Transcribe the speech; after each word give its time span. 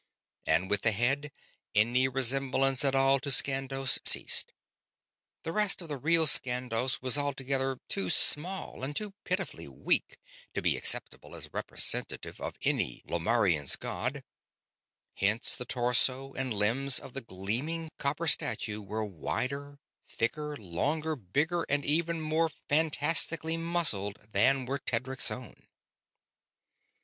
And 0.47 0.67
with 0.71 0.81
the 0.81 0.93
head, 0.93 1.31
any 1.75 2.07
resemblance 2.07 2.83
at 2.83 2.95
all 2.95 3.19
to 3.19 3.29
Skandos 3.29 3.99
ceased. 4.03 4.51
The 5.43 5.51
rest 5.51 5.79
of 5.79 5.89
the 5.89 5.99
real 5.99 6.25
Skandos 6.25 7.03
was 7.03 7.19
altogether 7.19 7.77
too 7.87 8.09
small 8.09 8.83
and 8.83 8.95
too 8.95 9.13
pitifully 9.25 9.67
weak 9.67 10.17
to 10.55 10.61
be 10.63 10.75
acceptable 10.75 11.35
as 11.35 11.53
representative 11.53 12.41
of 12.41 12.55
any 12.63 13.03
Lomarrian's 13.05 13.75
god; 13.75 14.23
hence 15.17 15.55
the 15.55 15.65
torso 15.65 16.33
and 16.33 16.51
limbs 16.51 16.97
of 16.97 17.13
the 17.13 17.21
gleaming 17.21 17.91
copper 17.99 18.25
statue 18.27 18.81
were 18.81 19.05
wider, 19.05 19.77
thicker, 20.07 20.57
longer, 20.57 21.15
bigger, 21.15 21.61
and 21.69 21.85
even 21.85 22.19
more 22.19 22.49
fantastically 22.49 23.55
muscled 23.55 24.17
than 24.31 24.65
were 24.65 24.79
Tedric's 24.79 25.29
own. 25.29 25.67